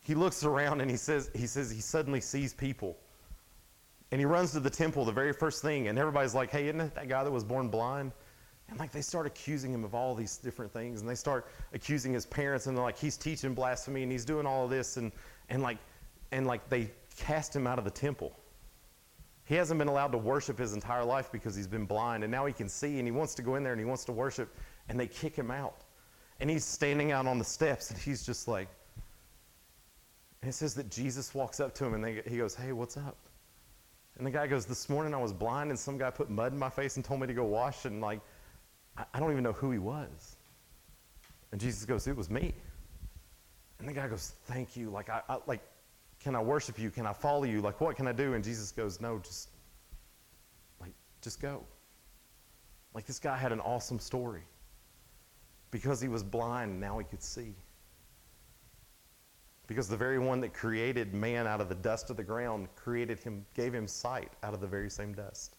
[0.00, 2.96] He looks around and he says, he says he suddenly sees people.
[4.12, 6.80] And he runs to the temple, the very first thing, and everybody's like, hey, isn't
[6.80, 8.12] it that guy that was born blind?
[8.68, 12.12] And like they start accusing him of all these different things, and they start accusing
[12.12, 15.10] his parents, and they're like, he's teaching blasphemy and he's doing all of this, and,
[15.48, 15.78] and like
[16.30, 18.38] and like they cast him out of the temple.
[19.44, 22.46] He hasn't been allowed to worship his entire life because he's been blind, and now
[22.46, 24.54] he can see, and he wants to go in there and he wants to worship
[24.88, 25.82] and they kick him out.
[26.40, 28.68] And he's standing out on the steps, and he's just like,
[30.42, 32.96] and it says that Jesus walks up to him, and they, he goes, Hey, what's
[32.96, 33.16] up?
[34.16, 36.58] And the guy goes, This morning I was blind, and some guy put mud in
[36.58, 38.20] my face and told me to go wash, and like,
[38.96, 40.36] I, I don't even know who he was.
[41.52, 42.54] And Jesus goes, It was me.
[43.78, 44.90] And the guy goes, Thank you.
[44.90, 45.62] Like, I, I like,
[46.20, 46.90] can I worship you?
[46.90, 47.60] Can I follow you?
[47.60, 48.34] Like, what can I do?
[48.34, 49.50] And Jesus goes, No, just,
[50.80, 51.64] like, just go.
[52.94, 54.42] Like, this guy had an awesome story.
[55.76, 57.54] Because he was blind, now he could see.
[59.66, 63.18] Because the very one that created man out of the dust of the ground created
[63.18, 65.54] him, gave him sight out of the very same dust.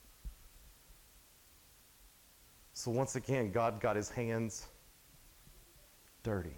[2.73, 4.65] So once again, God got his hands
[6.23, 6.57] dirty.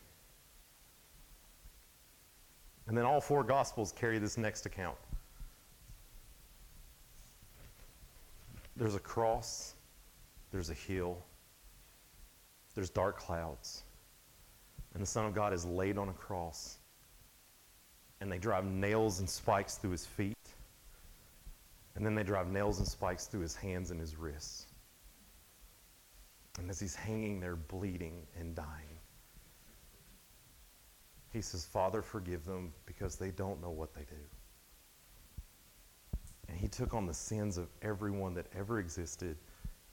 [2.88, 4.98] And then all four gospels carry this next account.
[8.78, 9.74] There's a cross,
[10.50, 11.26] there's a hill,
[12.76, 13.84] there's dark clouds.
[14.94, 16.78] And the Son of God is laid on a cross.
[18.22, 20.36] And they drive nails and spikes through his feet.
[21.96, 24.68] And then they drive nails and spikes through his hands and his wrists.
[26.58, 29.00] And as he's hanging there bleeding and dying,
[31.32, 34.16] he says, Father, forgive them because they don't know what they do.
[36.48, 39.38] And he took on the sins of everyone that ever existed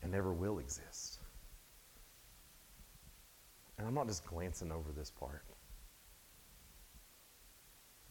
[0.03, 1.16] and ever will exist.
[3.79, 5.45] And I'm not just glancing over this part.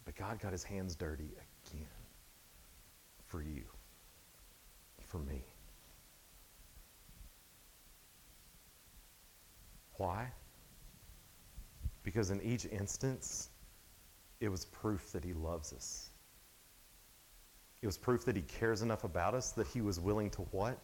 [0.05, 1.31] But God got his hands dirty
[1.67, 1.87] again
[3.25, 3.63] for you,
[5.01, 5.43] for me.
[9.97, 10.27] Why?
[12.03, 13.49] Because in each instance,
[14.39, 16.09] it was proof that he loves us.
[17.81, 20.77] It was proof that he cares enough about us that he was willing to what?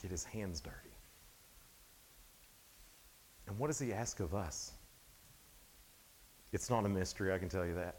[0.00, 0.91] Get his hands dirty.
[3.52, 4.72] And what does he ask of us?
[6.54, 7.96] It's not a mystery, I can tell you that.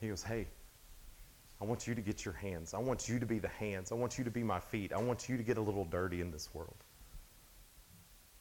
[0.00, 0.46] He goes, Hey,
[1.60, 2.72] I want you to get your hands.
[2.72, 3.92] I want you to be the hands.
[3.92, 4.90] I want you to be my feet.
[4.94, 6.76] I want you to get a little dirty in this world.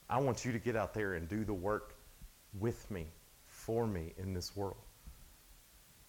[0.09, 1.95] I want you to get out there and do the work
[2.57, 3.07] with me,
[3.47, 4.77] for me in this world.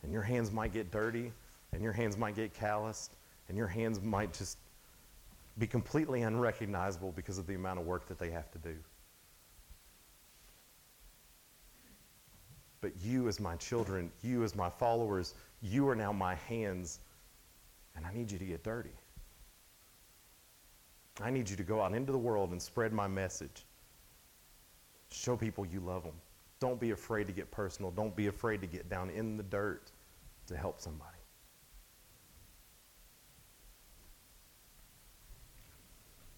[0.05, 1.33] And your hands might get dirty,
[1.73, 3.17] and your hands might get calloused,
[3.49, 4.59] and your hands might just
[5.59, 8.77] be completely unrecognizable because of the amount of work that they have to do.
[12.81, 17.01] But you, as my children, you, as my followers, you are now my hands,
[17.97, 18.95] and I need you to get dirty.
[21.21, 23.65] I need you to go out into the world and spread my message.
[25.11, 26.15] Show people you love them.
[26.61, 27.91] Don't be afraid to get personal.
[27.91, 29.91] Don't be afraid to get down in the dirt
[30.47, 31.19] to help somebody.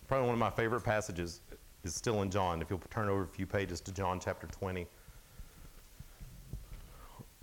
[0.08, 1.40] Probably one of my favorite passages
[1.84, 2.60] is still in John.
[2.60, 4.86] If you'll turn over a few pages to John chapter 20.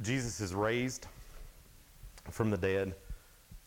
[0.02, 1.08] Jesus is raised
[2.30, 2.96] from the dead.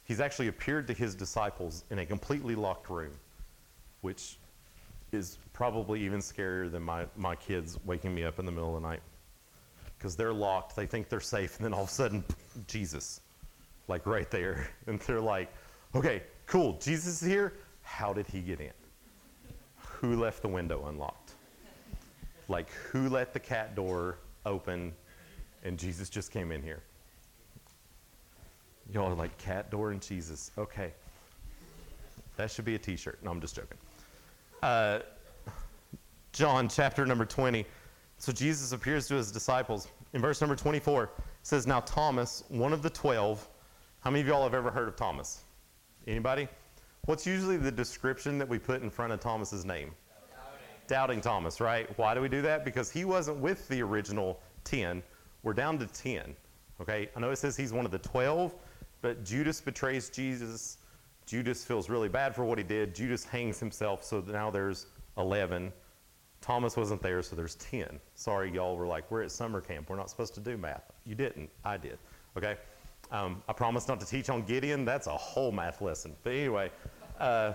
[0.05, 3.13] He's actually appeared to his disciples in a completely locked room,
[4.01, 4.39] which
[5.13, 8.83] is probably even scarier than my, my kids waking me up in the middle of
[8.83, 9.03] the night.
[9.99, 12.25] Because they're locked, they think they're safe, and then all of a sudden,
[12.67, 13.21] Jesus,
[13.89, 14.69] like right there.
[14.87, 15.53] And they're like,
[15.95, 17.55] okay, cool, Jesus is here.
[17.83, 18.73] How did he get in?
[19.77, 21.35] Who left the window unlocked?
[22.49, 24.93] Like, who let the cat door open
[25.63, 26.83] and Jesus just came in here?
[28.93, 30.51] Y'all are like, cat door and Jesus.
[30.59, 30.93] Okay.
[32.37, 33.19] That should be a t shirt.
[33.23, 33.79] No, I'm just joking.
[34.63, 35.01] Uh,
[36.33, 37.67] John chapter number 20.
[38.19, 39.89] So Jesus appears to his disciples.
[40.13, 41.11] In verse number 24, it
[41.43, 43.49] says, Now Thomas, one of the twelve,
[44.01, 45.43] how many of y'all have ever heard of Thomas?
[46.07, 46.49] Anybody?
[47.07, 49.93] What's usually the description that we put in front of Thomas's name?
[50.31, 50.87] Doubting.
[50.87, 51.89] Doubting Thomas, right?
[51.99, 52.65] Why do we do that?
[52.65, 55.03] Because he wasn't with the original 10.
[55.43, 56.35] We're down to 10.
[56.81, 57.09] Okay?
[57.15, 58.55] I know it says he's one of the 12,
[59.03, 60.79] but Judas betrays Jesus.
[61.27, 62.95] Judas feels really bad for what he did.
[62.95, 64.87] Judas hangs himself, so now there's
[65.17, 65.73] 11.
[66.41, 68.01] Thomas wasn't there, so there's 10.
[68.15, 69.91] Sorry, y'all were like, we're at summer camp.
[69.91, 70.91] We're not supposed to do math.
[71.05, 71.51] You didn't.
[71.65, 71.99] I did.
[72.37, 72.57] Okay?
[73.13, 74.85] Um, I promise not to teach on Gideon.
[74.85, 76.15] That's a whole math lesson.
[76.23, 76.71] But anyway,
[77.19, 77.55] uh,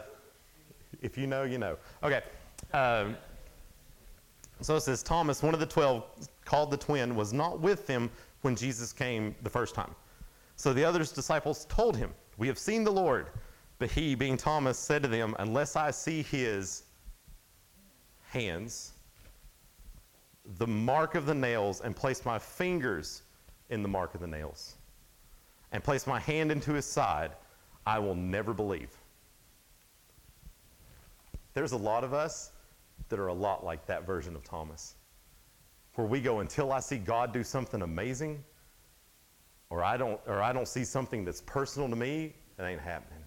[1.02, 1.78] if you know, you know.
[2.04, 2.22] Okay.
[2.74, 3.16] Um,
[4.62, 6.06] so it says Thomas, one of the twelve,
[6.46, 8.10] called the twin, was not with them
[8.42, 9.94] when Jesus came the first time.
[10.56, 13.28] So the other disciples told him, We have seen the Lord.
[13.78, 16.84] But he, being Thomas, said to them, Unless I see his
[18.30, 18.94] hands,
[20.58, 23.24] the mark of the nails, and place my fingers
[23.70, 24.76] in the mark of the nails,
[25.72, 27.32] and place my hand into his side,
[27.86, 28.92] I will never believe.
[31.54, 32.52] There's a lot of us
[33.10, 34.96] that are a lot like that version of Thomas,
[35.96, 38.44] where we go, until I see God do something amazing,
[39.70, 43.20] or I don't, or I don't see something that's personal to me, it ain't happening.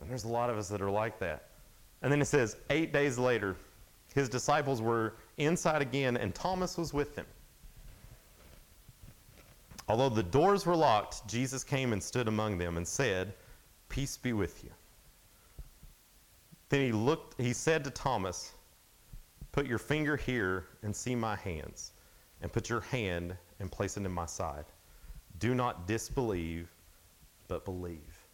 [0.00, 1.48] And there's a lot of us that are like that.
[2.02, 3.56] And then it says, eight days later,
[4.14, 7.26] his disciples were inside again, and Thomas was with them.
[9.88, 13.34] Although the doors were locked, Jesus came and stood among them and said,
[13.88, 14.70] Peace be with you.
[16.68, 18.52] Then he looked, he said to Thomas,
[19.52, 21.92] Put your finger here and see my hands,
[22.42, 24.66] and put your hand and place it in my side.
[25.38, 26.68] Do not disbelieve,
[27.48, 28.26] but believe.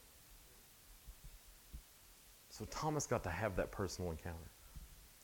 [2.50, 4.50] So Thomas got to have that personal encounter.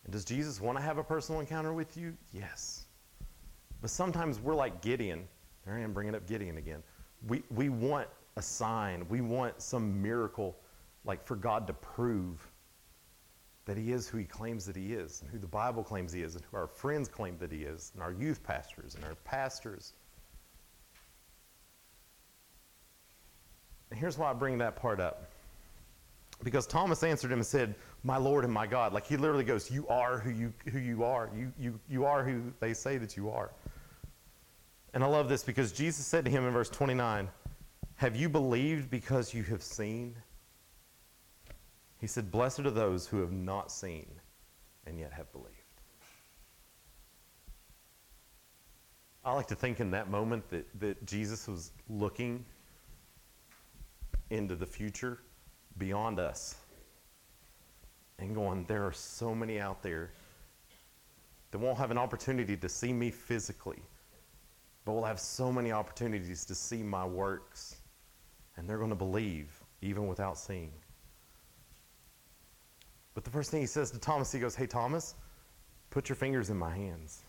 [0.05, 2.17] And does Jesus want to have a personal encounter with you?
[2.33, 2.87] Yes.
[3.81, 5.29] But sometimes we're like Gideon.
[5.65, 6.83] There I am bringing up Gideon again.
[7.29, 10.57] We, we want a sign, we want some miracle,
[11.05, 12.50] like for God to prove
[13.67, 16.23] that He is who He claims that He is, and who the Bible claims He
[16.23, 19.15] is, and who our friends claim that He is, and our youth pastors and our
[19.25, 19.95] pastors.
[23.91, 25.31] And here's why I bring that part up.
[26.43, 28.93] Because Thomas answered him and said, My Lord and my God.
[28.95, 31.29] Like he literally goes, You are who you, who you are.
[31.37, 33.51] You, you, you are who they say that you are.
[34.95, 37.29] And I love this because Jesus said to him in verse 29,
[37.97, 40.15] Have you believed because you have seen?
[42.01, 44.07] He said, Blessed are those who have not seen
[44.87, 45.55] and yet have believed.
[49.23, 52.45] I like to think in that moment that, that Jesus was looking
[54.31, 55.19] into the future
[55.77, 56.57] beyond us
[58.19, 60.11] and going, There are so many out there
[61.51, 63.83] that won't have an opportunity to see me physically,
[64.87, 67.77] but will have so many opportunities to see my works,
[68.57, 70.73] and they're going to believe even without seeing.
[73.15, 75.15] But the first thing he says to Thomas, he goes, Hey, Thomas,
[75.91, 77.23] put your fingers in my hands.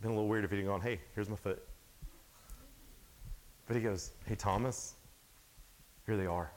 [0.00, 1.62] Been a little weird if he'd gone, Hey, here's my foot.
[3.66, 4.94] But he goes, Hey, Thomas,
[6.06, 6.50] here they are.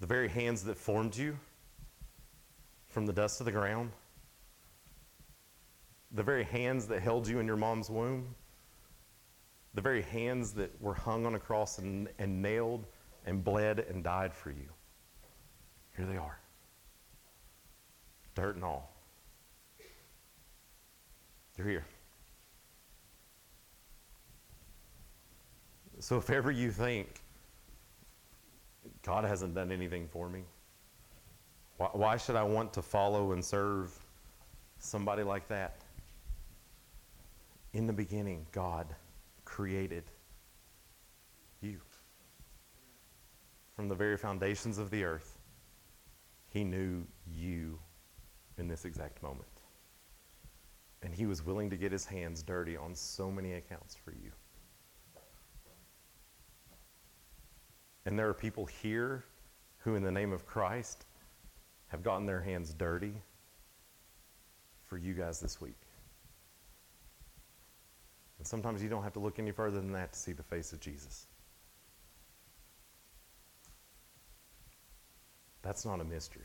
[0.00, 1.36] The very hands that formed you
[2.88, 3.90] from the dust of the ground,
[6.12, 8.34] the very hands that held you in your mom's womb,
[9.74, 12.86] the very hands that were hung on a cross and, and nailed
[13.26, 14.68] and bled and died for you.
[15.96, 16.38] Here they are.
[18.34, 18.92] Dirt and all.
[21.56, 21.84] They're here.
[25.98, 27.20] So if ever you think,
[29.02, 30.42] God hasn't done anything for me,
[31.78, 33.92] Why, why should I want to follow and serve
[34.78, 35.80] somebody like that?
[37.72, 38.86] In the beginning, God
[39.44, 40.04] created
[41.60, 41.80] you.
[43.78, 45.38] From the very foundations of the earth,
[46.48, 47.78] He knew you
[48.56, 49.46] in this exact moment.
[51.00, 54.32] And He was willing to get His hands dirty on so many accounts for you.
[58.04, 59.22] And there are people here
[59.76, 61.06] who, in the name of Christ,
[61.86, 63.14] have gotten their hands dirty
[64.86, 65.78] for you guys this week.
[68.38, 70.72] And sometimes you don't have to look any further than that to see the face
[70.72, 71.28] of Jesus.
[75.62, 76.42] That's not a mystery.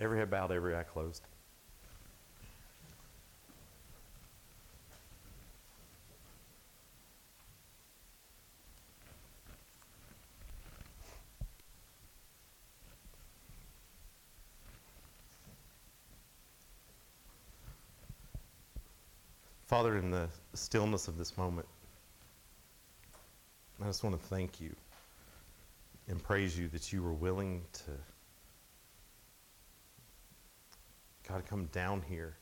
[0.00, 1.22] Every head bowed, every eye closed.
[19.66, 21.66] Father, in the stillness of this moment,
[23.82, 24.74] I just want to thank you
[26.08, 27.90] and praise you that you were willing to,
[31.28, 32.36] God, come down here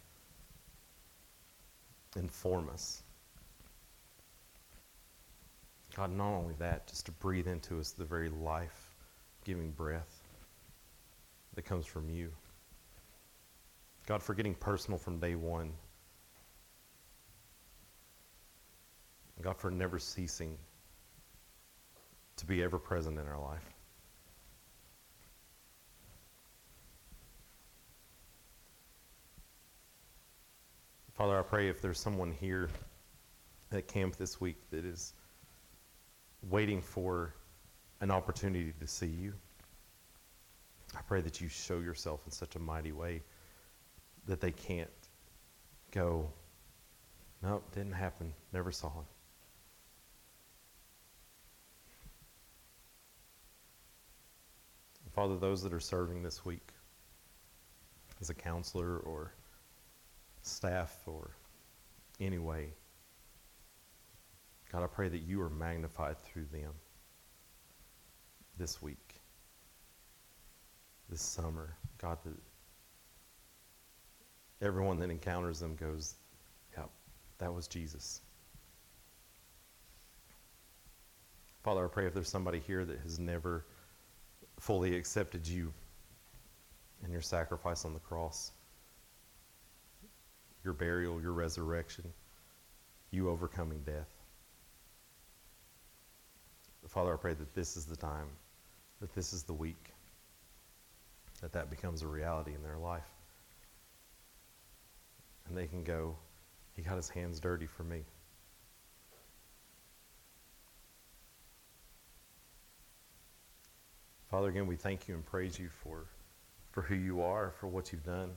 [2.16, 3.02] and form us.
[5.94, 8.94] God, not only that, just to breathe into us the very life
[9.44, 10.22] giving breath
[11.54, 12.30] that comes from you.
[14.06, 15.72] God, for getting personal from day one.
[19.42, 20.56] God, for never ceasing
[22.43, 23.62] to be ever present in our life.
[31.14, 32.68] Father, I pray if there's someone here
[33.70, 35.12] at camp this week that is
[36.51, 37.32] waiting for
[38.01, 39.34] an opportunity to see you,
[40.97, 43.22] I pray that you show yourself in such a mighty way
[44.26, 44.90] that they can't
[45.93, 46.28] go,
[47.40, 49.05] nope, didn't happen, never saw him.
[55.14, 56.72] Father, those that are serving this week
[58.20, 59.34] as a counselor or
[60.40, 61.32] staff or
[62.18, 62.68] any way,
[64.70, 66.72] God, I pray that you are magnified through them
[68.56, 69.20] this week,
[71.10, 71.76] this summer.
[71.98, 72.32] God, that
[74.66, 76.14] everyone that encounters them goes,
[76.74, 76.88] yep,
[77.36, 78.22] that was Jesus.
[81.62, 83.66] Father, I pray if there's somebody here that has never
[84.62, 85.72] fully accepted you
[87.02, 88.52] and your sacrifice on the cross,
[90.62, 92.04] your burial, your resurrection,
[93.10, 94.08] you overcoming death.
[96.86, 98.28] Father, I pray that this is the time,
[99.00, 99.90] that this is the week,
[101.40, 103.02] that that becomes a reality in their life.
[105.48, 106.14] And they can go,
[106.76, 108.04] He got his hands dirty for me.
[114.33, 116.07] Father, again, we thank you and praise you for,
[116.70, 118.30] for who you are, for what you've done.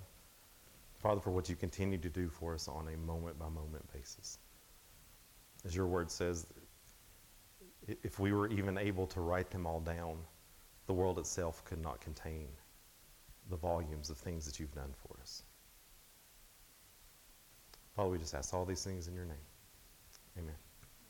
[0.99, 4.39] Father, for what you continue to do for us on a moment by moment basis.
[5.63, 6.47] As your word says,
[8.03, 10.17] if we were even able to write them all down,
[10.85, 12.49] the world itself could not contain
[13.49, 15.43] the volumes of things that you've done for us.
[17.95, 19.37] Father, we just ask all these things in your name.
[20.37, 20.55] Amen.